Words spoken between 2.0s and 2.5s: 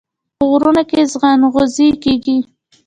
کیږي.